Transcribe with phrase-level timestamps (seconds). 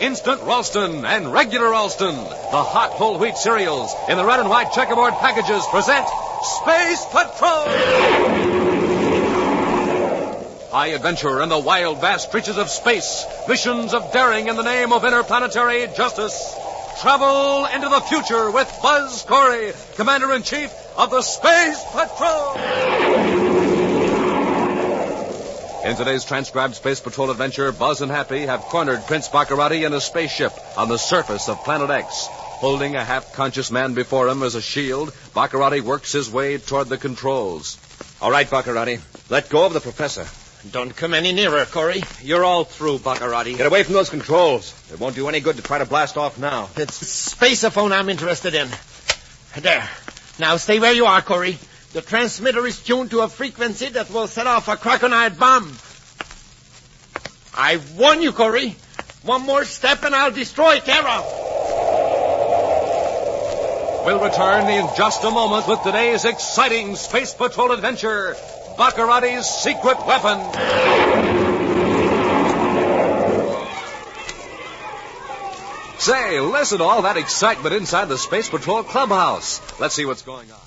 [0.00, 4.70] Instant Ralston and Regular Ralston, the hot whole wheat cereals in the red and white
[4.70, 6.06] checkerboard packages present
[6.42, 7.66] Space Patrol!
[10.70, 13.24] High adventure in the wild, vast reaches of space.
[13.48, 16.54] Missions of daring in the name of interplanetary justice.
[17.00, 22.95] Travel into the future with Buzz Corey, Commander in Chief of the Space Patrol.
[25.86, 30.00] In today's transcribed Space Patrol adventure, Buzz and Happy have cornered Prince Baccarati in a
[30.00, 32.26] spaceship on the surface of Planet X.
[32.26, 36.98] Holding a half-conscious man before him as a shield, Baccarati works his way toward the
[36.98, 37.78] controls.
[38.20, 39.00] All right, Baccarati.
[39.30, 40.26] Let go of the professor.
[40.72, 42.02] Don't come any nearer, Corey.
[42.20, 43.56] You're all through, Baccarati.
[43.56, 44.74] Get away from those controls.
[44.92, 46.68] It won't do any good to try to blast off now.
[46.74, 48.68] It's the spaceophone I'm interested in.
[49.60, 49.88] There.
[50.40, 51.58] Now stay where you are, Corey.
[51.92, 55.78] The transmitter is tuned to a frequency that will set off a crocodile bomb.
[57.56, 58.76] I warn you, Corey.
[59.22, 61.22] One more step and I'll destroy Terra.
[64.04, 68.36] We'll return in just a moment with today's exciting Space Patrol adventure,
[68.78, 70.38] Baccarati's secret weapon.
[75.98, 79.60] Say, listen to all that excitement inside the Space Patrol clubhouse.
[79.80, 80.58] Let's see what's going on.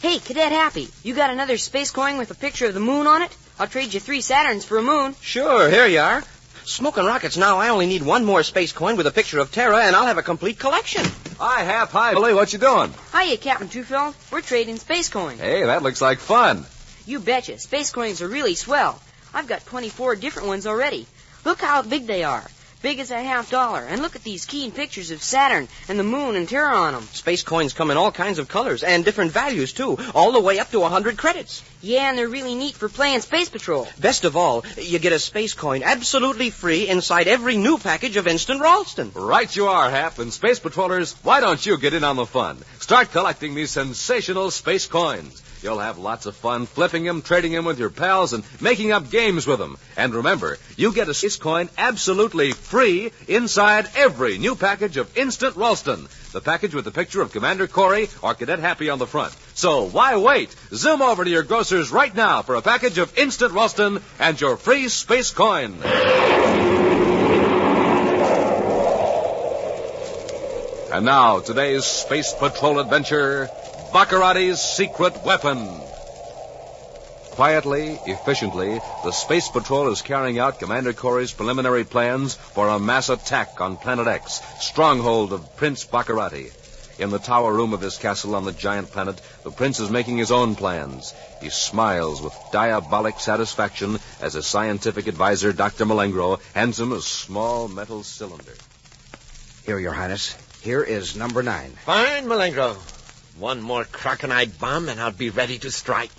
[0.00, 3.20] Hey, Cadet Happy, you got another space coin with a picture of the moon on
[3.20, 3.36] it?
[3.62, 5.14] I'll trade you three Saturns for a moon.
[5.20, 6.24] Sure, here you are.
[6.64, 7.58] Smoking rockets now.
[7.58, 10.18] I only need one more space coin with a picture of Terra, and I'll have
[10.18, 11.04] a complete collection.
[11.38, 11.90] Hi, Hap.
[11.90, 12.34] Hi, Billy.
[12.34, 12.92] What you doing?
[13.16, 14.16] Hiya, Captain Tufeld.
[14.32, 15.38] We're trading space coins.
[15.38, 16.66] Hey, that looks like fun.
[17.06, 17.56] You betcha.
[17.60, 19.00] Space coins are really swell.
[19.32, 21.06] I've got 24 different ones already.
[21.44, 22.42] Look how big they are.
[22.82, 23.80] Big as a half dollar.
[23.80, 27.02] And look at these keen pictures of Saturn and the moon and Terra on them.
[27.12, 30.58] Space coins come in all kinds of colors and different values, too, all the way
[30.58, 31.62] up to a 100 credits.
[31.80, 33.88] Yeah, and they're really neat for playing Space Patrol.
[34.00, 38.26] Best of all, you get a space coin absolutely free inside every new package of
[38.26, 39.12] Instant Ralston.
[39.14, 40.18] Right you are, Hap.
[40.18, 42.58] And Space Patrollers, why don't you get in on the fun?
[42.80, 45.42] Start collecting these sensational space coins.
[45.62, 49.10] You'll have lots of fun flipping them, trading them with your pals, and making up
[49.10, 49.78] games with them.
[49.96, 55.56] And remember, you get a space coin absolutely free inside every new package of Instant
[55.56, 56.08] Ralston.
[56.32, 59.36] The package with the picture of Commander Corey or Cadet Happy on the front.
[59.54, 60.54] So why wait?
[60.72, 64.56] Zoom over to your grocers right now for a package of Instant Ralston and your
[64.56, 65.78] free space coin.
[70.92, 73.48] And now, today's Space Patrol adventure,
[73.92, 75.68] Baccarati's secret weapon.
[77.32, 83.10] Quietly, efficiently, the Space Patrol is carrying out Commander Corey's preliminary plans for a mass
[83.10, 86.50] attack on Planet X, stronghold of Prince Baccarati.
[86.98, 90.16] In the tower room of his castle on the giant planet, the prince is making
[90.16, 91.12] his own plans.
[91.42, 95.84] He smiles with diabolic satisfaction as his scientific advisor, Dr.
[95.84, 98.54] Malengro, hands him a small metal cylinder.
[99.66, 100.34] Here, Your Highness.
[100.62, 101.72] Here is number nine.
[101.84, 102.76] Fine, Malengro.
[103.38, 106.12] One more crocodile bomb and I'll be ready to strike.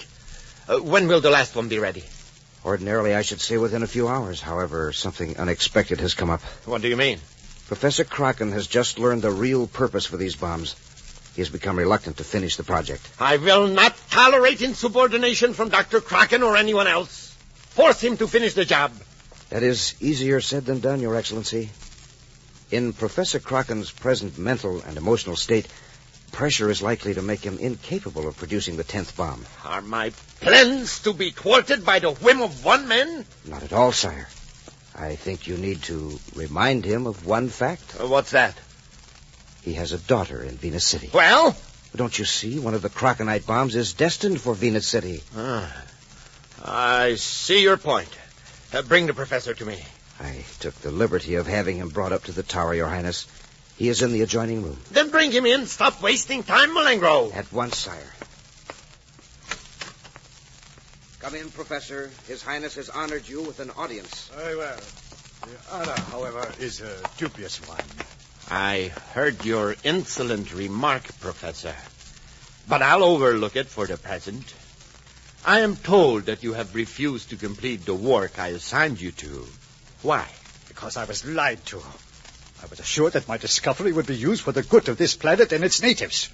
[0.67, 2.03] Uh, when will the last one be ready?
[2.65, 4.41] Ordinarily, I should say within a few hours.
[4.41, 6.41] However, something unexpected has come up.
[6.65, 7.19] What do you mean?
[7.67, 10.75] Professor Kraken has just learned the real purpose for these bombs.
[11.35, 13.07] He has become reluctant to finish the project.
[13.19, 15.99] I will not tolerate insubordination from Dr.
[15.99, 17.35] Kraken or anyone else.
[17.71, 18.91] Force him to finish the job.
[19.49, 21.69] That is easier said than done, Your Excellency.
[22.71, 25.67] In Professor Kraken's present mental and emotional state,
[26.33, 29.45] pressure is likely to make him incapable of producing the tenth bomb.
[29.63, 30.11] Are my
[30.41, 33.25] plans to be thwarted by the whim of one man?
[33.45, 34.27] Not at all, sire.
[34.95, 37.95] I think you need to remind him of one fact.
[37.99, 38.55] Uh, what's that?
[39.61, 41.09] He has a daughter in Venus City.
[41.13, 41.55] Well?
[41.95, 42.59] Don't you see?
[42.59, 45.23] One of the Croconite bombs is destined for Venus City.
[45.37, 45.71] Ah,
[46.63, 48.09] I see your point.
[48.73, 49.83] Uh, bring the professor to me.
[50.19, 53.27] I took the liberty of having him brought up to the tower, Your Highness.
[53.77, 54.79] He is in the adjoining room.
[54.91, 55.65] Then bring him in.
[55.65, 57.35] Stop wasting time, Malengro.
[57.35, 58.13] At once, sire.
[61.19, 62.11] Come in, Professor.
[62.27, 64.29] His Highness has honored you with an audience.
[64.35, 64.77] Very well.
[65.41, 67.83] The honor, however, is a dubious one.
[68.49, 71.75] I heard your insolent remark, Professor.
[72.67, 74.53] But I'll overlook it for the present.
[75.45, 79.47] I am told that you have refused to complete the work I assigned you to.
[80.01, 80.27] Why?
[80.67, 81.81] Because I was lied to.
[82.63, 85.51] I was assured that my discovery would be used for the good of this planet
[85.51, 86.29] and its natives.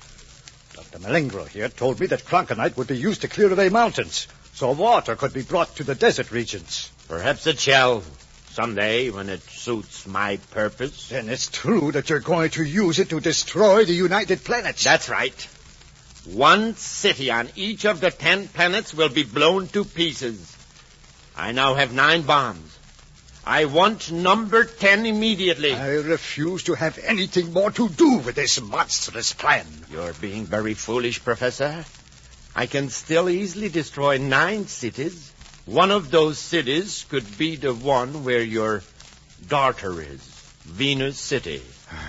[0.74, 1.00] Dr.
[1.00, 5.16] Malengro here told me that Cronkonite would be used to clear away mountains, so water
[5.16, 6.92] could be brought to the desert regions.
[7.08, 8.04] Perhaps it shall.
[8.52, 11.10] Someday, when it suits my purpose.
[11.10, 14.84] Then it's true that you're going to use it to destroy the United Planets.
[14.84, 15.48] That's right.
[16.26, 20.56] One city on each of the ten planets will be blown to pieces.
[21.36, 22.69] I now have nine bombs.
[23.46, 25.74] I want number 10 immediately.
[25.74, 29.66] I refuse to have anything more to do with this monstrous plan.
[29.92, 31.86] You're being very foolish, Professor.
[32.56, 35.32] I can still easily destroy nine cities.
[35.66, 38.84] One of those cities could be the one where your
[39.48, 40.22] daughter is,
[40.66, 41.62] Venus City.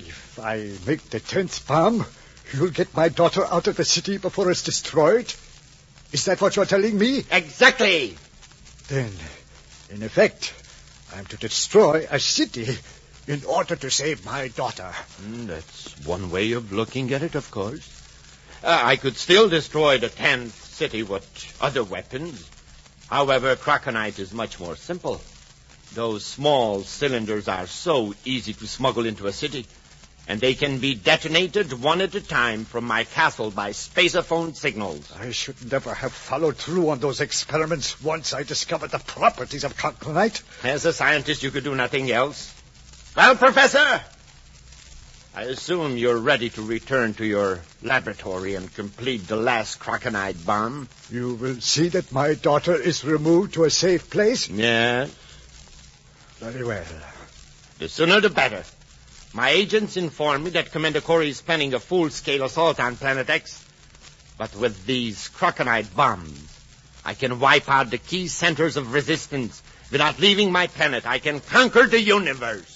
[0.00, 2.06] If I make the tenth bomb,
[2.52, 5.32] you'll get my daughter out of the city before it's destroyed?
[6.12, 7.24] Is that what you're telling me?
[7.30, 8.16] Exactly.
[8.86, 9.10] Then,
[9.90, 10.54] in effect,
[11.14, 12.78] I'm to destroy a city
[13.26, 14.92] in order to save my daughter.
[15.22, 17.88] Mm, that's one way of looking at it, of course.
[18.62, 21.24] Uh, I could still destroy the tenth city with
[21.60, 22.48] other weapons.
[23.08, 25.20] However, Krakenite is much more simple.
[25.94, 29.66] Those small cylinders are so easy to smuggle into a city,
[30.28, 35.10] and they can be detonated one at a time from my castle by spaceophone signals.
[35.18, 39.74] I should never have followed through on those experiments once I discovered the properties of
[39.74, 40.42] Krakenite.
[40.62, 42.54] As a scientist, you could do nothing else.
[43.16, 44.02] Well, Professor,
[45.34, 50.90] I assume you're ready to return to your laboratory and complete the last Krakenite bomb.
[51.10, 54.46] You will see that my daughter is removed to a safe place?
[54.50, 55.10] Yes.
[56.38, 56.84] Very well.
[57.78, 58.64] The sooner the better.
[59.34, 63.64] My agents inform me that Commander Corey is planning a full-scale assault on Planet X.
[64.38, 66.60] But with these Krakenite bombs,
[67.04, 69.62] I can wipe out the key centers of resistance.
[69.90, 72.74] Without leaving my planet, I can conquer the universe.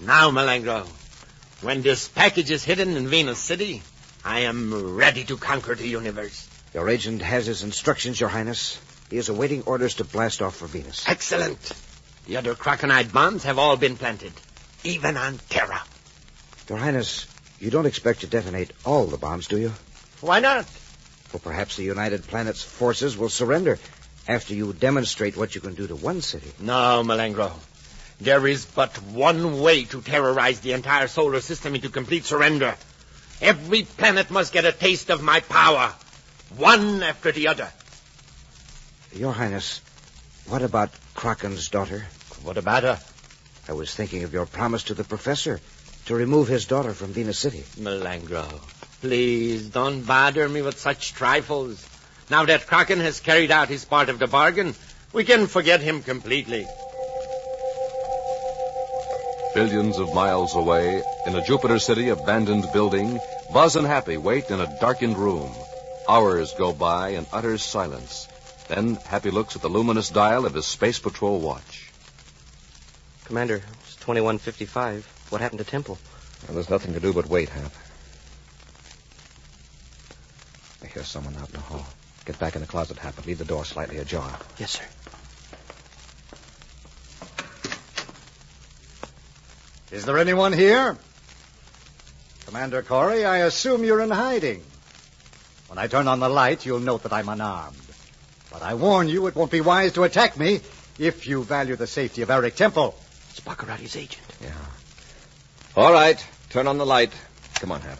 [0.00, 0.86] Now, Malengro,
[1.62, 3.82] when this package is hidden in Venus City,
[4.24, 6.48] I am ready to conquer the universe.
[6.72, 8.78] Your agent has his instructions, Your Highness.
[9.10, 11.04] He is awaiting orders to blast off for Venus.
[11.08, 11.72] Excellent.
[12.26, 14.32] The other Krakenite bombs have all been planted,
[14.84, 15.82] even on Terra.
[16.68, 17.26] Your Highness,
[17.58, 19.72] you don't expect to detonate all the bombs, do you?
[20.20, 20.64] Why not?
[21.32, 23.80] Well, perhaps the United Planets forces will surrender
[24.28, 26.52] after you demonstrate what you can do to one city.
[26.60, 27.52] No, Malengro.
[28.20, 32.76] There is but one way to terrorize the entire solar system into complete surrender.
[33.40, 35.94] Every planet must get a taste of my power,
[36.56, 37.72] one after the other.
[39.12, 39.80] Your Highness,
[40.46, 42.06] what about Kraken's daughter?
[42.44, 43.00] What about her?
[43.68, 45.60] I was thinking of your promise to the professor
[46.06, 47.64] to remove his daughter from Venus City.
[47.76, 48.60] Malengro,
[49.00, 51.84] please don't bother me with such trifles.
[52.30, 54.76] Now that Kraken has carried out his part of the bargain,
[55.12, 56.68] we can forget him completely.
[59.56, 63.18] Billions of miles away, in a Jupiter City abandoned building,
[63.52, 65.50] Buzz and Happy wait in a darkened room.
[66.08, 68.28] Hours go by in utter silence.
[68.70, 71.90] Then Happy looks at the luminous dial of his Space Patrol watch.
[73.24, 75.26] Commander, it's 2155.
[75.30, 75.98] What happened to Temple?
[76.46, 77.72] Well, there's nothing to do but wait, Hap.
[80.84, 81.84] I hear someone out in the hall.
[82.26, 84.38] Get back in the closet, Hap, and leave the door slightly ajar.
[84.56, 84.84] Yes, sir.
[89.90, 90.96] Is there anyone here?
[92.46, 94.62] Commander Corey, I assume you're in hiding.
[95.66, 97.89] When I turn on the light, you'll note that I'm unarmed.
[98.50, 100.60] But I warn you, it won't be wise to attack me
[100.98, 102.94] if you value the safety of Eric Temple.
[103.30, 104.26] It's Baccarati's agent.
[104.42, 104.50] Yeah.
[105.76, 106.24] All right.
[106.50, 107.12] Turn on the light.
[107.56, 107.98] Come on, Hap.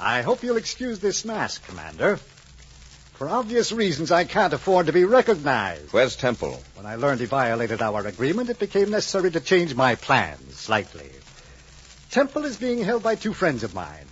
[0.00, 2.18] I hope you'll excuse this mask, Commander.
[3.14, 5.92] For obvious reasons, I can't afford to be recognized.
[5.92, 6.62] Where's Temple?
[6.74, 11.10] When I learned he violated our agreement, it became necessary to change my plans slightly.
[12.10, 14.06] Temple is being held by two friends of mine.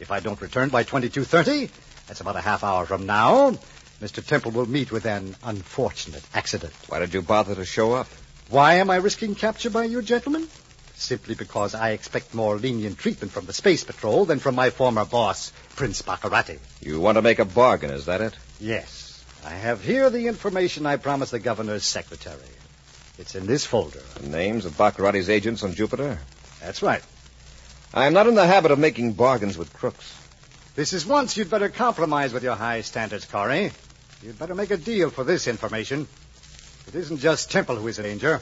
[0.00, 1.70] If I don't return by 2230,
[2.10, 3.52] that's about a half hour from now,
[4.02, 4.26] Mr.
[4.26, 6.72] Temple will meet with an unfortunate accident.
[6.88, 8.08] Why did you bother to show up?
[8.48, 10.48] Why am I risking capture by you gentlemen?
[10.96, 15.04] Simply because I expect more lenient treatment from the Space Patrol than from my former
[15.04, 16.58] boss, Prince Baccarati.
[16.80, 18.34] You want to make a bargain, is that it?
[18.58, 19.24] Yes.
[19.44, 22.40] I have here the information I promised the governor's secretary.
[23.20, 24.02] It's in this folder.
[24.18, 26.18] The names of Baccarati's agents on Jupiter?
[26.60, 27.04] That's right.
[27.94, 30.19] I am not in the habit of making bargains with crooks.
[30.76, 33.72] This is once you'd better compromise with your high standards, Corey.
[34.22, 36.06] You'd better make a deal for this information.
[36.86, 38.40] It isn't just Temple who is in danger.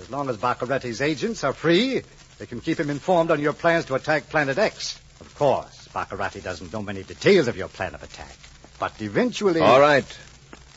[0.00, 2.02] As long as Baccarati's agents are free,
[2.38, 5.00] they can keep him informed on your plans to attack Planet X.
[5.20, 8.36] Of course, Baccarati doesn't know many details of your plan of attack.
[8.78, 9.60] But eventually...
[9.60, 10.06] All right.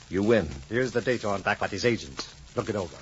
[0.10, 0.50] You win.
[0.70, 2.34] Here's the data on Baccarati's agents.
[2.56, 2.96] Look it over.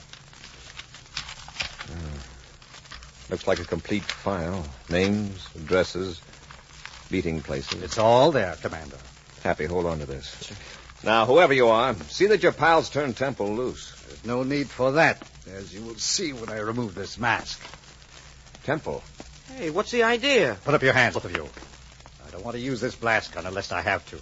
[1.87, 3.31] Hmm.
[3.31, 4.65] Looks like a complete file.
[4.89, 6.21] Names, addresses,
[7.09, 7.83] meeting places.
[7.83, 8.97] It's all there, Commander.
[9.43, 10.51] Happy, hold on to this.
[11.03, 13.93] Now, whoever you are, see that your pals turn Temple loose.
[14.07, 15.21] There's no need for that,
[15.51, 17.61] as you will see when I remove this mask.
[18.63, 19.03] Temple.
[19.55, 20.57] Hey, what's the idea?
[20.65, 21.47] Put up your hands, both of you.
[22.25, 24.19] I don't want to use this blast gun unless I have to.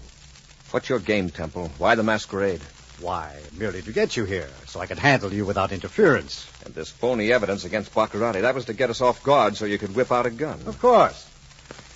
[0.72, 1.72] What's your game, Temple?
[1.78, 2.62] Why the masquerade?
[3.00, 6.48] Why, merely to get you here, so I could handle you without interference.
[6.66, 9.78] And this phony evidence against Baccarati, that was to get us off guard so you
[9.78, 10.60] could whip out a gun.
[10.66, 11.30] Of course.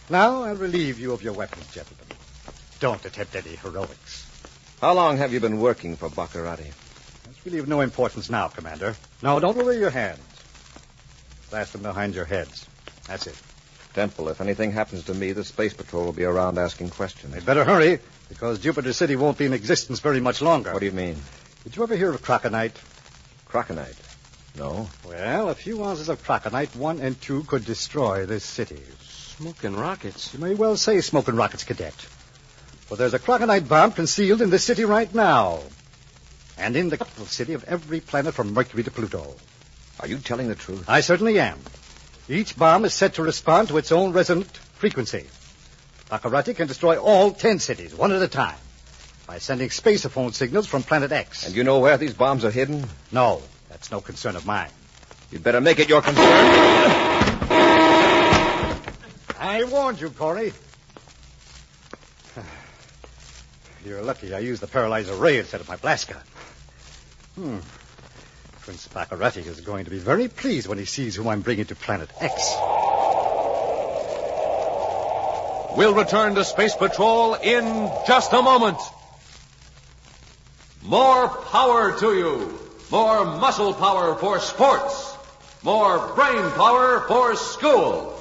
[0.09, 2.05] Now I'll relieve you of your weapons, gentlemen.
[2.79, 4.25] Don't attempt any heroics.
[4.79, 6.71] How long have you been working for Baccarati?
[7.25, 8.95] That's really of no importance now, Commander.
[9.21, 10.21] No, don't lower your hands.
[11.49, 12.65] Blast them behind your heads.
[13.07, 13.35] That's it.
[13.93, 17.33] Temple, if anything happens to me, the Space Patrol will be around asking questions.
[17.33, 17.99] They'd better hurry,
[18.29, 20.71] because Jupiter City won't be in existence very much longer.
[20.71, 21.17] What do you mean?
[21.63, 22.75] Did you ever hear of Croconite?
[23.49, 23.97] Croconite?
[24.57, 24.87] No.
[25.05, 28.81] Well, a few ounces of Croconite, one and two, could destroy this city.
[29.37, 30.33] Smoking rockets.
[30.33, 31.93] You may well say smoking rockets, Cadet.
[32.87, 35.59] For there's a Croconite bomb concealed in this city right now.
[36.57, 39.35] And in the capital city of every planet from Mercury to Pluto.
[39.99, 40.85] Are you telling the truth?
[40.89, 41.59] I certainly am.
[42.27, 45.27] Each bomb is set to respond to its own resonant frequency.
[46.09, 48.57] Baccarati can destroy all ten cities, one at a time,
[49.27, 51.45] by sending spaceophone signals from planet X.
[51.45, 52.85] And you know where these bombs are hidden?
[53.11, 54.71] No, that's no concern of mine.
[55.29, 57.16] You'd better make it your concern.
[59.47, 60.51] I warned you, Corey.
[63.85, 66.21] You're lucky I used the paralyzer ray instead of my blast gun.
[67.35, 67.59] Hmm.
[68.63, 71.75] Prince Baccarati is going to be very pleased when he sees who I'm bringing to
[71.75, 72.55] planet X.
[75.77, 78.79] We'll return to Space Patrol in just a moment.
[80.83, 82.59] More power to you.
[82.91, 85.15] More muscle power for sports.
[85.63, 88.16] More brain power for school.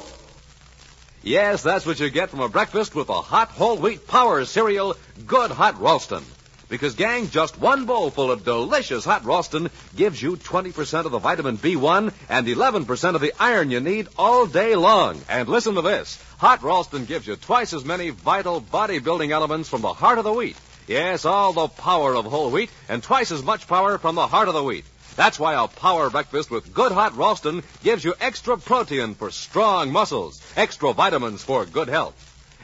[1.27, 4.97] Yes, that's what you get from a breakfast with a hot whole wheat power cereal,
[5.27, 6.23] Good Hot Ralston.
[6.69, 11.19] Because, gang, just one bowl full of delicious hot Ralston gives you 20% of the
[11.19, 15.21] vitamin B1 and 11% of the iron you need all day long.
[15.29, 16.23] And listen to this.
[16.39, 20.33] Hot Ralston gives you twice as many vital bodybuilding elements from the heart of the
[20.33, 20.57] wheat.
[20.87, 24.47] Yes, all the power of whole wheat and twice as much power from the heart
[24.47, 24.85] of the wheat.
[25.17, 29.91] That's why a power breakfast with good hot Ralston gives you extra protein for strong
[29.91, 32.15] muscles, extra vitamins for good health.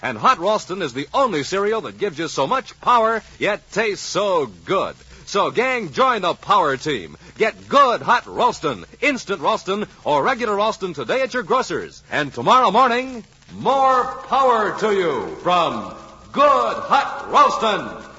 [0.03, 4.05] And Hot Ralston is the only cereal that gives you so much power, yet tastes
[4.05, 4.97] so good.
[5.27, 7.17] So, gang, join the power team.
[7.39, 12.03] Get good Hot Ralston, instant Ralston, or regular Ralston today at your grocer's.
[12.11, 15.95] And tomorrow morning, more power to you from
[16.33, 18.12] Good Hot Ralston.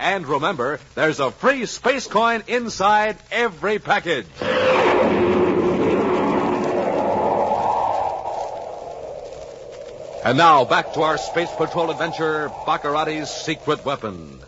[0.00, 4.26] And remember, there's a free space coin inside every package.
[10.24, 14.40] And now back to our Space Patrol adventure, Baccarati's secret weapon.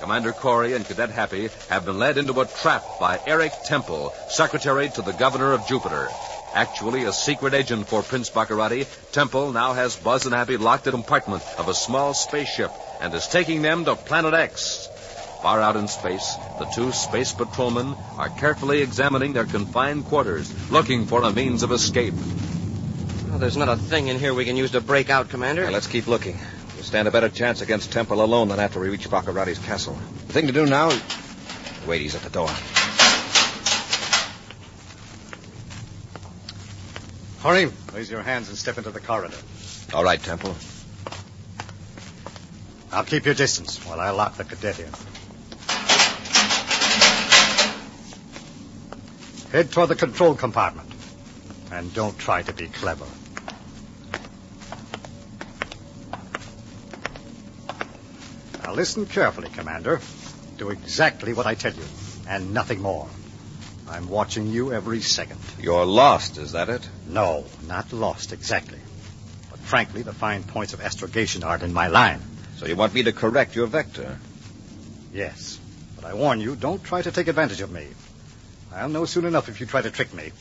[0.00, 4.88] Commander Corey and Cadet Happy have been led into a trap by Eric Temple, secretary
[4.90, 6.08] to the governor of Jupiter.
[6.54, 10.94] Actually a secret agent for Prince Baccarati, Temple now has Buzz and Happy locked in
[10.94, 12.70] a compartment of a small spaceship
[13.00, 14.88] and is taking them to Planet X.
[15.42, 21.06] Far out in space, the two space patrolmen are carefully examining their confined quarters, looking
[21.06, 22.14] for a means of escape.
[23.28, 25.64] Well, there's not a thing in here we can use to break out, Commander.
[25.64, 26.38] Now, let's keep looking.
[26.76, 29.98] We'll stand a better chance against Temple alone than after we reach Baccarati's castle.
[30.28, 31.02] The thing to do now is...
[31.84, 32.48] Wait, he's at the door.
[37.44, 39.36] Hurry, raise your hands and step into the corridor.
[39.92, 40.56] All right, Temple.
[42.90, 44.88] I'll keep your distance while I lock the cadet in.
[49.52, 50.88] Head toward the control compartment.
[51.70, 53.04] And don't try to be clever.
[58.62, 60.00] Now listen carefully, Commander.
[60.56, 61.84] Do exactly what I tell you,
[62.26, 63.06] and nothing more.
[63.88, 65.40] I'm watching you every second.
[65.60, 66.88] You're lost, is that it?
[67.06, 68.78] No, not lost exactly.
[69.50, 72.20] But frankly, the fine points of astrogation aren't in my line.
[72.56, 74.18] So you want me to correct your vector?
[75.12, 75.60] Yes.
[75.96, 77.86] But I warn you, don't try to take advantage of me.
[78.74, 80.32] I'll know soon enough if you try to trick me.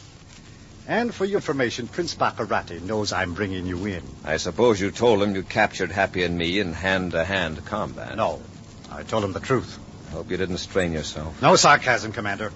[0.87, 4.03] And for your information, Prince Baccarati knows I'm bringing you in.
[4.25, 8.17] I suppose you told him you captured Happy and me in hand-to-hand combat.
[8.17, 8.41] No,
[8.91, 9.79] I told him the truth.
[10.07, 11.41] I Hope you didn't strain yourself.
[11.41, 12.51] No sarcasm, Commander.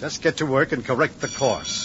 [0.00, 1.84] Just get to work and correct the course.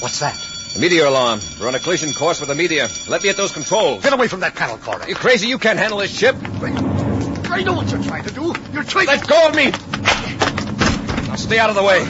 [0.00, 0.36] What's that?
[0.76, 1.40] A meteor alarm.
[1.58, 2.88] We're on a collision course with a meteor.
[3.08, 4.02] Let me at those controls.
[4.02, 5.08] Get away from that panel, Corey.
[5.08, 5.46] You crazy?
[5.46, 6.36] You can't handle this ship.
[6.36, 8.52] I know what you're trying to do.
[8.74, 9.70] You're trying Let go of me.
[11.26, 12.04] Now stay out of the way.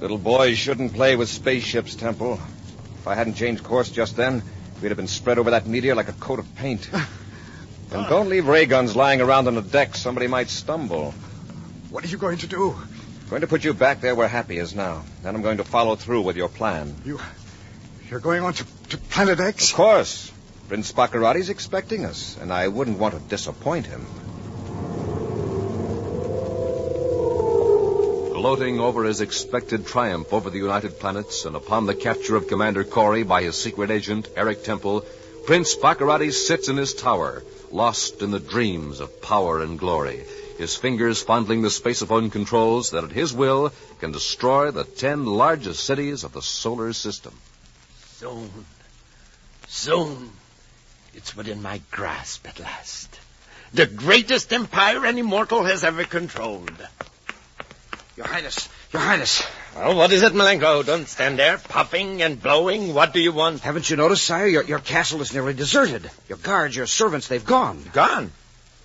[0.00, 2.34] Little boys shouldn't play with spaceships, Temple.
[3.00, 4.44] If I hadn't changed course just then,
[4.80, 6.88] we'd have been spread over that meteor like a coat of paint.
[7.94, 9.96] And don't leave ray guns lying around on the deck.
[9.96, 11.12] Somebody might stumble.
[11.90, 12.70] What are you going to do?
[12.70, 15.04] I'm Going to put you back there where Happy is now.
[15.22, 16.94] Then I'm going to follow through with your plan.
[17.04, 17.20] You...
[18.10, 19.70] You're going on to, to Planet X?
[19.70, 20.32] Of course.
[20.68, 24.06] Prince Baccarati's expecting us, and I wouldn't want to disappoint him.
[28.32, 32.84] Gloating over his expected triumph over the United Planets and upon the capture of Commander
[32.84, 35.04] Corey by his secret agent, Eric Temple,
[35.46, 37.42] Prince Baccarati sits in his tower,
[37.72, 40.24] lost in the dreams of power and glory,
[40.58, 45.84] his fingers fondling the spaceophone controls that at his will can destroy the ten largest
[45.84, 47.34] cities of the solar system.
[48.16, 48.50] Soon.
[49.68, 50.30] Soon.
[51.14, 53.18] It's within my grasp at last.
[53.74, 56.70] The greatest empire any mortal has ever controlled.
[58.16, 59.42] Your Highness, Your Highness.
[59.74, 60.84] Well, what is it, Malengro?
[60.84, 62.92] Don't stand there puffing and blowing.
[62.92, 63.60] What do you want?
[63.60, 64.46] Haven't you noticed, sire?
[64.46, 66.10] Your, your castle is nearly deserted.
[66.28, 67.82] Your guards, your servants, they've gone.
[67.92, 68.32] Gone.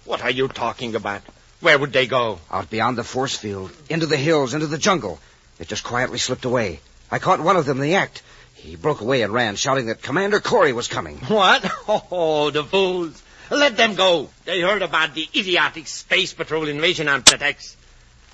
[0.05, 1.21] What are you talking about?
[1.59, 2.39] Where would they go?
[2.49, 5.19] Out beyond the force field, into the hills, into the jungle.
[5.57, 6.79] They just quietly slipped away.
[7.11, 8.21] I caught one of them in the act.
[8.53, 11.17] He broke away and ran, shouting that Commander Corey was coming.
[11.27, 11.65] What?
[12.11, 13.21] Oh, the fools.
[13.49, 14.29] Let them go.
[14.45, 17.76] They heard about the idiotic space patrol invasion on Planet X.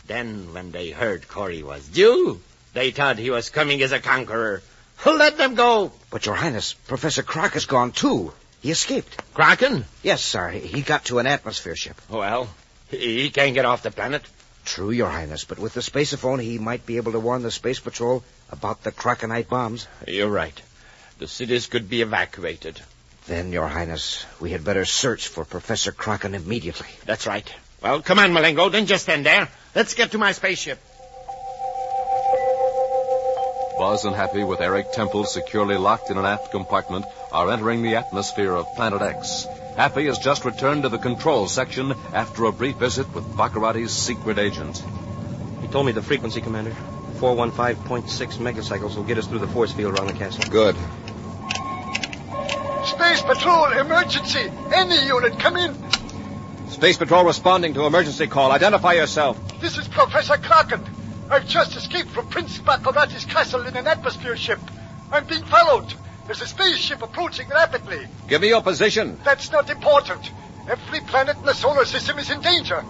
[0.06, 2.42] Then, when they heard Corey was due,
[2.74, 4.62] they thought he was coming as a conqueror.
[5.06, 5.92] Let them go.
[6.10, 8.34] But, Your Highness, Professor Croc has gone, too.
[8.62, 9.22] He escaped.
[9.34, 9.86] Kraken?
[10.02, 10.50] Yes, sir.
[10.50, 12.00] He got to an atmosphere ship.
[12.10, 12.50] Well,
[12.90, 14.24] he can't get off the planet.
[14.66, 17.80] True, Your Highness, but with the spaceophone, he might be able to warn the space
[17.80, 19.88] patrol about the Krakenite bombs.
[20.08, 20.62] You're right.
[21.20, 22.82] The cities could be evacuated.
[23.28, 26.88] Then, Your Highness, we had better search for Professor Kraken immediately.
[27.06, 27.50] That's right.
[27.84, 28.72] Well, come on, Malengro.
[28.72, 29.50] Don't just stand there.
[29.76, 30.80] Let's get to my spaceship.
[33.78, 37.96] Buzz and Happy, with Eric Temple securely locked in an aft compartment, are entering the
[37.96, 39.46] atmosphere of Planet X.
[39.76, 44.38] Happy has just returned to the control section after a brief visit with Baccarati's secret
[44.38, 44.82] agent.
[45.62, 46.76] He told me the frequency, Commander.
[47.18, 50.44] 415.6 megacycles will get us through the force field around the castle.
[50.50, 50.76] Good.
[52.86, 54.50] Space Patrol, emergency!
[54.74, 55.83] Any unit, come in!
[56.74, 58.52] Space Patrol responding to emergency call.
[58.52, 59.38] Identify yourself.
[59.62, 60.84] This is Professor Kraken.
[61.30, 64.60] I've just escaped from Prince Baccarati's castle in an atmosphere ship.
[65.12, 65.94] I'm being followed.
[66.26, 68.08] There's a spaceship approaching rapidly.
[68.28, 69.20] Give me your position.
[69.24, 70.32] That's not important.
[70.68, 72.84] Every planet in the solar system is in danger.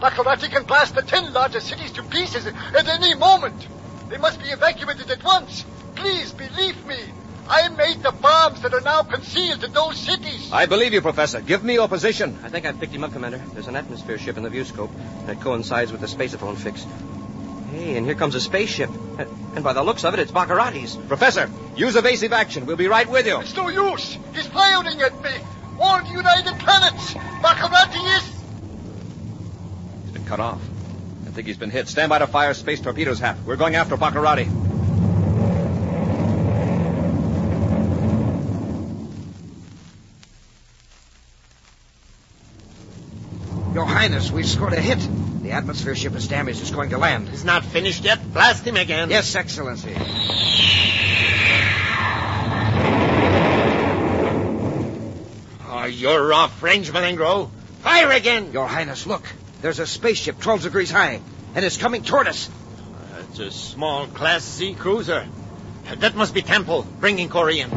[0.00, 3.66] Baccarati can blast the ten largest cities to pieces at any moment.
[4.10, 5.64] They must be evacuated at once.
[5.94, 6.98] Please believe me.
[7.50, 10.52] I made the bombs that are now concealed in those cities.
[10.52, 11.40] I believe you, Professor.
[11.40, 12.38] Give me your position.
[12.44, 13.42] I think I've picked him up, Commander.
[13.52, 14.92] There's an atmosphere ship in the view scope
[15.26, 16.86] that coincides with the spaceophone fix.
[17.72, 18.90] Hey, and here comes a spaceship.
[19.52, 20.94] And by the looks of it, it's Baccarati's.
[20.94, 22.66] Professor, use evasive action.
[22.66, 23.40] We'll be right with you.
[23.40, 24.16] It's no use.
[24.32, 25.30] He's firing at me.
[25.80, 27.14] All the United Planets.
[27.14, 28.24] Baccarati is...
[30.04, 30.62] He's been cut off.
[31.26, 31.88] I think he's been hit.
[31.88, 33.38] Stand by to fire space torpedoes, Hap.
[33.44, 34.69] We're going after Baccarati.
[44.00, 44.98] Highness, we've scored a hit.
[45.42, 46.62] The atmosphere ship is damaged.
[46.62, 47.28] It's going to land.
[47.28, 48.32] He's not finished yet.
[48.32, 49.10] Blast him again.
[49.10, 49.94] Yes, Excellency.
[55.68, 57.50] Oh, you're off range, Malengro.
[57.82, 58.54] Fire again.
[58.54, 59.22] Your Highness, look.
[59.60, 61.20] There's a spaceship 12 degrees high,
[61.54, 62.48] and it's coming toward us.
[62.48, 65.26] Uh, it's a small Class C cruiser.
[65.86, 67.68] Uh, that must be Temple bringing Corey in.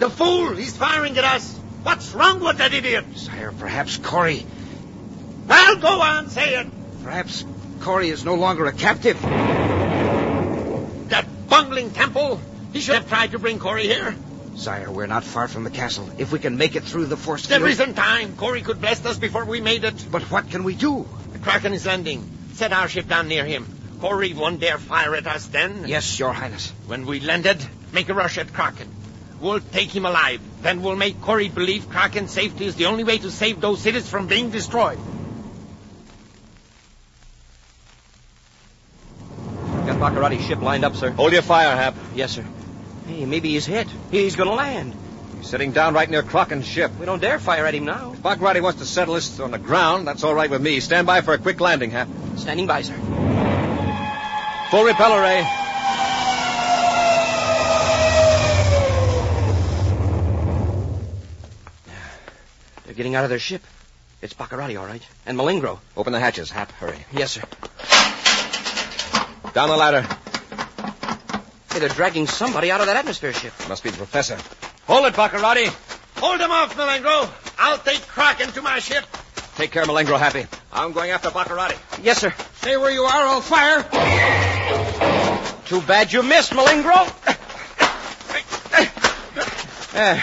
[0.00, 0.56] The fool!
[0.56, 1.60] He's firing at us!
[1.84, 3.04] What's wrong with that idiot?
[3.14, 4.44] Sire, perhaps Corey.
[5.46, 6.66] Well, go on, say it.
[7.02, 7.44] Perhaps
[7.80, 9.20] Corey is no longer a captive.
[11.10, 12.40] That bungling Temple!
[12.72, 14.14] He should have tried to bring Corey here.
[14.56, 16.08] Sire, we're not far from the castle.
[16.18, 18.36] If we can make it through the force There field- isn't time.
[18.36, 20.06] Corey could blast us before we made it.
[20.10, 21.06] But what can we do?
[21.32, 22.28] The Kraken is landing.
[22.54, 23.66] Set our ship down near him.
[24.00, 25.84] Corey won't dare fire at us then.
[25.86, 26.72] Yes, Your Highness.
[26.86, 27.58] When we landed,
[27.92, 28.88] make a rush at Kraken.
[29.40, 30.40] We'll take him alive.
[30.62, 34.08] Then we'll make Corey believe Kraken's safety is the only way to save those cities
[34.08, 34.98] from being destroyed.
[40.04, 41.12] Got Baccarati's ship lined up, sir.
[41.12, 41.94] Hold your fire, Hap.
[42.14, 42.44] Yes, sir.
[43.06, 43.88] Hey, maybe he's hit.
[44.10, 44.94] He's gonna land.
[45.38, 46.92] He's sitting down right near Kraken's ship.
[47.00, 48.12] We don't dare fire at him now.
[48.12, 50.80] If Baccarati wants to settle this on the ground, that's all right with me.
[50.80, 52.08] Stand by for a quick landing, Hap.
[52.36, 52.92] Standing by, sir.
[54.70, 55.42] Full repeller ray.
[62.84, 63.62] They're getting out of their ship.
[64.20, 65.02] It's Baccarati, all right.
[65.24, 65.78] And Malengro.
[65.96, 66.72] Open the hatches, Hap.
[66.72, 66.98] Hurry.
[67.10, 67.42] Yes, sir.
[69.54, 70.02] Down the ladder.
[71.72, 73.52] Hey, they're dragging somebody out of that atmosphere ship.
[73.68, 74.36] Must be the professor.
[74.88, 75.68] Hold it, Baccarati.
[76.16, 77.30] Hold him off, Malengro.
[77.56, 79.04] I'll take Kraken to my ship.
[79.54, 80.46] Take care, Malengro, Happy.
[80.72, 81.78] I'm going after Baccarati.
[82.02, 82.34] Yes, sir.
[82.56, 83.82] Stay where you are, I'll fire.
[85.66, 87.08] Too bad you missed, Malengro.
[89.96, 90.20] Eh,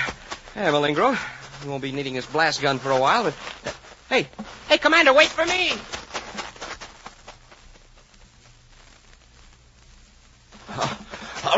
[0.58, 1.18] eh, Malengro.
[1.64, 3.34] You won't be needing this blast gun for a while, but...
[3.66, 3.72] uh,
[4.10, 4.28] hey,
[4.68, 5.72] hey, Commander, wait for me.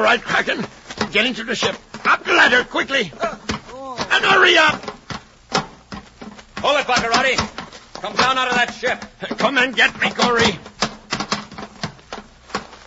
[0.03, 0.65] Right, Kraken.
[1.11, 1.75] Get into the ship.
[2.05, 3.11] Up the ladder, quickly.
[3.11, 4.83] And hurry up.
[6.59, 8.01] Hold it, Baccarati.
[8.01, 9.03] Come down out of that ship.
[9.37, 10.59] Come and get me, Corey.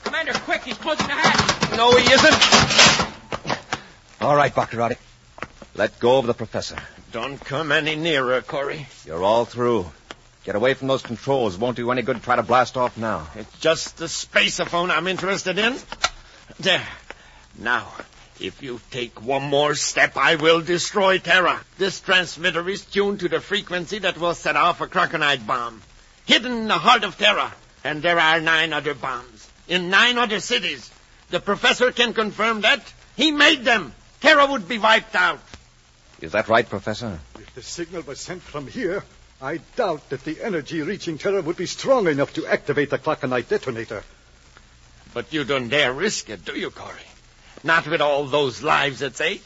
[0.04, 1.76] Commander, quick, he's closing the hatch.
[1.76, 2.34] No, he isn't.
[4.20, 4.98] All right, Baccarati.
[5.74, 6.76] Let go of the professor.
[7.12, 8.86] Don't come any nearer, Corey.
[9.04, 9.86] You're all through.
[10.44, 11.58] Get away from those controls.
[11.58, 13.26] Won't do any good to try to blast off now.
[13.34, 15.76] It's just the spaceophone I'm interested in.
[16.60, 16.86] There.
[17.58, 17.92] Now,
[18.38, 21.60] if you take one more step, I will destroy Terra.
[21.78, 25.80] This transmitter is tuned to the frequency that will set off a Croconite bomb.
[26.26, 27.54] Hidden in the heart of Terra.
[27.82, 29.48] And there are nine other bombs.
[29.68, 30.90] In nine other cities.
[31.30, 32.82] The professor can confirm that.
[33.16, 33.94] He made them.
[34.20, 35.40] Terra would be wiped out.
[36.20, 37.18] Is that right, Professor?
[37.38, 39.02] If the signal was sent from here,
[39.40, 43.48] I doubt that the energy reaching Terra would be strong enough to activate the Clockonite
[43.48, 44.02] detonator.
[45.14, 47.00] But you don't dare risk it, do you, Corey?
[47.66, 49.44] Not with all those lives at stake.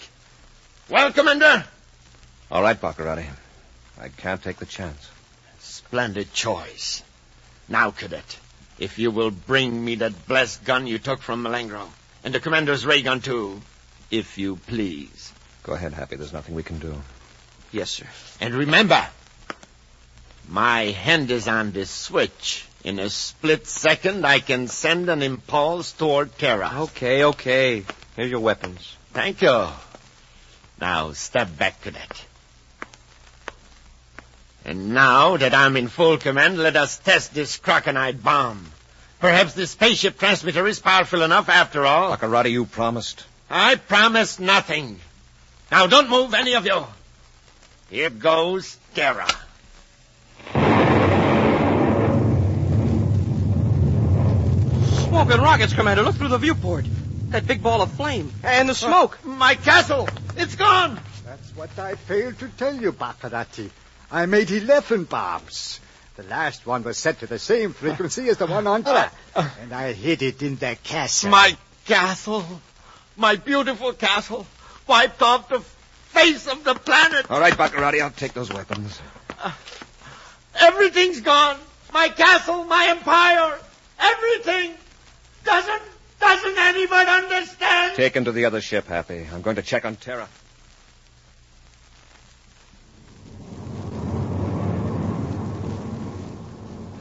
[0.90, 1.64] Well, Commander?
[2.50, 3.24] All right, Baccarati.
[3.98, 5.08] I can't take the chance.
[5.60, 7.02] Splendid choice.
[7.66, 8.38] Now, Cadet,
[8.78, 11.88] if you will bring me that blast gun you took from Malengro,
[12.22, 13.62] and the Commander's ray gun, too,
[14.10, 15.32] if you please.
[15.62, 16.16] Go ahead, Happy.
[16.16, 17.00] There's nothing we can do.
[17.72, 18.06] Yes, sir.
[18.38, 19.02] And remember,
[20.46, 22.66] my hand is on this switch.
[22.84, 26.70] In a split second, I can send an impulse toward Terra.
[26.80, 27.84] Okay, okay.
[28.16, 28.96] Here's your weapons.
[29.12, 29.66] Thank you.
[30.80, 32.24] Now, step back, Cadet.
[34.64, 38.66] And now that I'm in full command, let us test this Croconite bomb.
[39.18, 42.16] Perhaps the spaceship transmitter is powerful enough after all.
[42.16, 43.24] Baccarati, you promised.
[43.50, 44.98] I promise nothing.
[45.70, 46.84] Now, don't move, any of you.
[47.90, 49.28] Here goes Terra.
[55.08, 56.02] Smoke and rockets, Commander.
[56.02, 56.86] Look through the viewport.
[57.30, 58.32] That big ball of flame.
[58.42, 59.24] And the uh, smoke.
[59.24, 60.08] My castle!
[60.36, 61.00] It's gone!
[61.24, 63.70] That's what I failed to tell you, Baccarati.
[64.10, 65.78] I made 11 bombs.
[66.16, 69.14] The last one was set to the same frequency as the one on uh, top.
[69.36, 71.30] Uh, and I hid it in the castle.
[71.30, 72.44] My castle!
[73.16, 74.44] My beautiful castle!
[74.88, 77.30] Wiped off the face of the planet!
[77.30, 79.00] All right, Baccarati, I'll take those weapons.
[80.60, 81.58] Everything's gone!
[81.92, 83.56] My castle, my empire,
[84.00, 84.74] everything!
[85.44, 85.82] Doesn't,
[86.20, 87.96] doesn't anyone understand?
[87.96, 89.26] Take him to the other ship, Happy.
[89.32, 90.28] I'm going to check on Terra.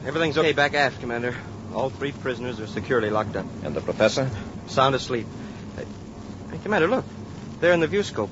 [0.06, 1.36] Everything's okay back aft, Commander.
[1.74, 3.46] All three prisoners are securely locked up.
[3.62, 4.28] And the professor?
[4.66, 5.26] Sound asleep.
[5.76, 5.84] Hey,
[6.50, 7.04] hey, Commander, look.
[7.60, 8.30] There in the viewscope.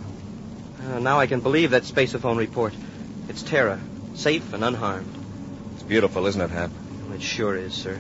[0.82, 2.72] Uh, now I can believe that spaceophone report.
[3.28, 3.78] It's Terra,
[4.14, 5.14] safe and unharmed.
[5.74, 6.70] It's beautiful, isn't it, Hap?
[7.14, 7.98] It sure is, sir.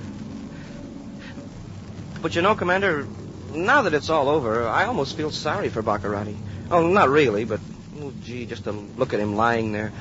[2.20, 3.06] But you know, Commander,
[3.54, 6.36] now that it's all over, I almost feel sorry for Baccarati.
[6.70, 7.60] Oh, not really, but,
[8.00, 9.92] oh, gee, just to look at him lying there.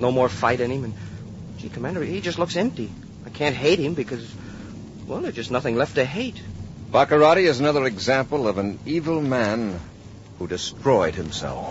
[0.00, 0.94] No more fight in him, and,
[1.58, 2.90] gee, Commander, he just looks empty.
[3.24, 4.26] I can't hate him because,
[5.06, 6.42] Well, there's just nothing left to hate.
[6.90, 9.78] Baccarati is another example of an evil man
[10.38, 11.64] who destroyed himself.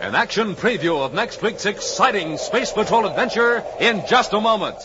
[0.00, 4.78] An action preview of next week's exciting Space Patrol adventure in just a moment.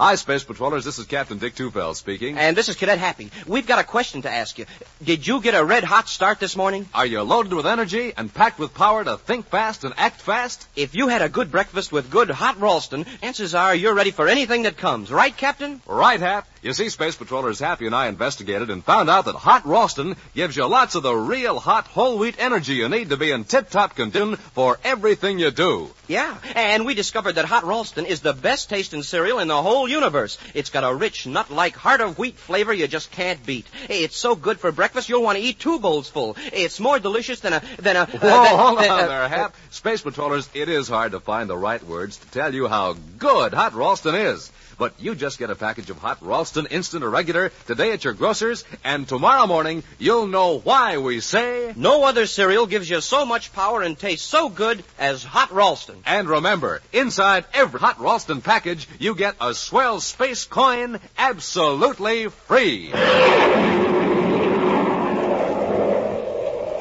[0.00, 0.86] Hi, Space Patrollers.
[0.86, 2.38] This is Captain Dick Tufeld speaking.
[2.38, 3.30] And this is Cadet Happy.
[3.46, 4.64] We've got a question to ask you.
[5.04, 6.88] Did you get a red hot start this morning?
[6.94, 10.66] Are you loaded with energy and packed with power to think fast and act fast?
[10.74, 14.26] If you had a good breakfast with good hot Ralston, chances are you're ready for
[14.26, 15.12] anything that comes.
[15.12, 15.82] Right, Captain?
[15.86, 16.48] Right, Hap.
[16.62, 20.56] You see, Space Patrollers Happy and I investigated and found out that hot Ralston gives
[20.56, 23.96] you lots of the real hot whole wheat energy you need to be in tip-top
[23.96, 25.90] condition for everything you do.
[26.06, 29.88] Yeah, and we discovered that hot Ralston is the best tasting cereal in the whole
[29.90, 30.38] universe.
[30.54, 33.66] It's got a rich, nut-like heart of wheat flavor you just can't beat.
[33.88, 36.36] It's so good for breakfast you'll want to eat two bowls full.
[36.52, 38.06] It's more delicious than a than a.
[38.06, 39.54] Whoa, than- hold than- on uh, there, Hap.
[39.70, 43.52] Space Patrollers, it is hard to find the right words to tell you how good
[43.52, 44.50] hot Ralston is.
[44.78, 48.14] But you just get a package of hot Ralston instant or regular today at your
[48.14, 51.74] grocer's, and tomorrow morning you'll know why we say.
[51.76, 55.96] No other cereal gives you so much power and tastes so good as hot Ralston.
[56.06, 62.92] And remember, inside every hot Ralston package, you get a swell space coin absolutely free.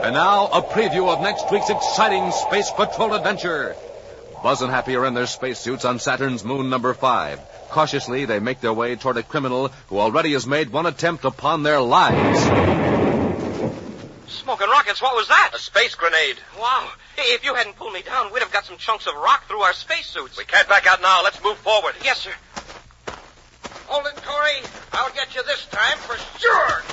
[0.01, 3.77] And now, a preview of next week's exciting Space Patrol adventure.
[4.43, 7.39] Buzz and Happy are in their spacesuits on Saturn's moon number five.
[7.69, 11.63] Cautiously, they make their way toward a criminal who already has made one attempt upon
[11.63, 12.41] their lives.
[14.27, 15.51] Smoking rockets, what was that?
[15.55, 16.35] A space grenade.
[16.59, 16.91] Wow.
[17.17, 19.73] If you hadn't pulled me down, we'd have got some chunks of rock through our
[19.73, 20.37] spacesuits.
[20.37, 21.23] We can't back out now.
[21.23, 21.95] Let's move forward.
[22.03, 22.31] Yes, sir.
[24.91, 26.83] I'll get you this time for sure.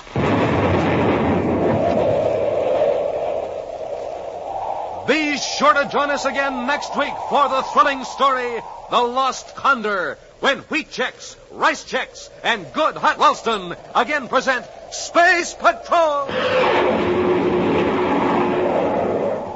[5.07, 10.19] Be sure to join us again next week for the thrilling story, The Lost Condor,
[10.41, 17.26] when Wheat Checks, Rice Checks, and Good Hot Ralston again present Space Patrol!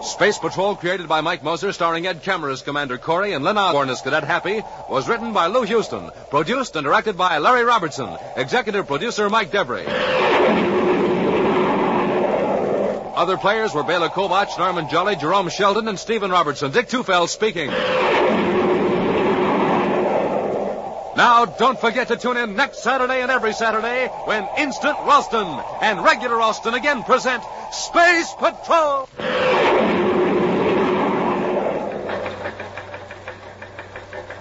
[0.02, 3.90] Space Patrol, created by Mike Moser, starring Ed Kemmer as Commander Corey and Lyn Osborn
[3.90, 8.86] as Cadet Happy, was written by Lou Huston, produced and directed by Larry Robertson, executive
[8.86, 9.84] producer Mike Debris.
[13.14, 16.70] Other players were Bela Kovacs, Norman Jolley, Jerome Sheldon, and Stephen Robertson.
[16.70, 17.70] Dick Tufeld speaking.
[21.20, 25.46] Now, don't forget to tune in next Saturday and every Saturday when Instant Ralston
[25.82, 29.06] and Regular Ralston again present Space Patrol.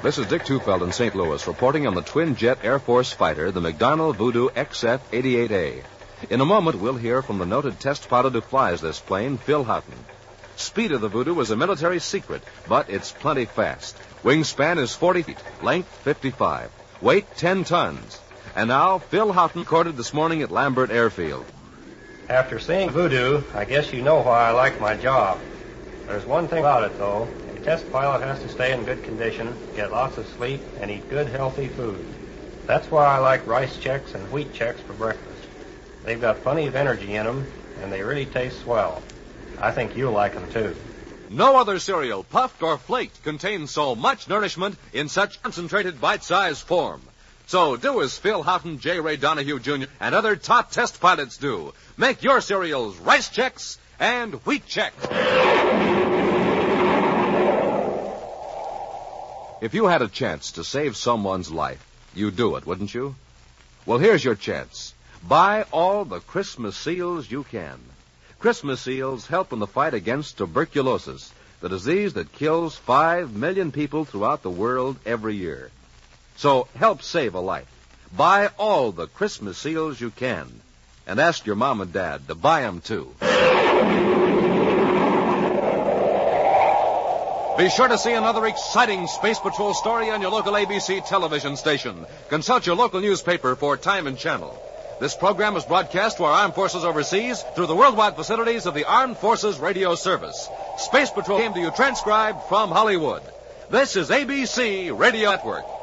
[0.04, 1.14] This is Dick Tufeld in St.
[1.16, 5.84] Louis reporting on the twin jet Air Force fighter, the McDonnell Voodoo XF 88A.
[6.30, 9.66] In a moment, we'll hear from the noted test pilot who flies this plane, Phil
[9.66, 10.06] Houghton.
[10.60, 13.96] Speed of the Voodoo is a military secret, but it's plenty fast.
[14.24, 16.70] Wingspan is 40 feet, length 55,
[17.00, 18.20] weight 10 tons.
[18.58, 21.46] And now, Phil Houghton recorded this morning at Lambert Airfield.
[22.28, 25.40] After seeing Voodoo, I guess you know why I like my job.
[26.08, 27.30] There's one thing about it, though.
[27.56, 31.10] A test pilot has to stay in good condition, get lots of sleep, and eat
[31.10, 32.06] good, healthy food.
[32.68, 35.48] That's why I like rice checks and wheat checks for breakfast.
[36.04, 37.48] They've got plenty of energy in them,
[37.82, 39.02] and they really taste swell.
[39.62, 40.76] I think you'll like them, too.
[41.30, 47.02] No other cereal, puffed or flaked, contains so much nourishment in such concentrated bite-sized form.
[47.46, 49.00] So do as Phil Houghton, J.
[49.00, 51.74] Ray Donahue Jr., and other top test pilots do.
[51.98, 55.06] Make your cereals rice checks and wheat checks.
[59.62, 63.16] If you had a chance to save someone's life, you'd do it, wouldn't you?
[63.86, 64.94] Well, here's your chance.
[65.28, 67.80] Buy all the Christmas seals you can.
[68.40, 74.06] Christmas seals help in the fight against tuberculosis, the disease that kills five million people
[74.06, 75.72] throughout the world every year.
[76.38, 77.68] So help save a life.
[78.16, 80.48] Buy all the Christmas seals you can.
[81.06, 83.14] And ask your mom and dad to buy them too.
[87.58, 92.06] Be sure to see another exciting Space Patrol story on your local ABC television station.
[92.30, 94.58] Consult your local newspaper for time and channel.
[95.00, 98.84] This program is broadcast to our armed forces overseas through the worldwide facilities of the
[98.84, 100.50] Armed Forces Radio Service.
[100.78, 103.22] Space Patrol came to you transcribed from Hollywood.
[103.70, 105.79] This is ABC Radio Network.